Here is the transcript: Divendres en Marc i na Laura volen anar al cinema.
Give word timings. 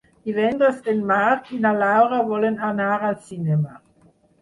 Divendres 0.27 0.79
en 0.93 1.03
Marc 1.11 1.53
i 1.59 1.61
na 1.67 1.75
Laura 1.85 2.25
volen 2.33 2.61
anar 2.73 2.91
al 2.99 3.23
cinema. 3.33 3.81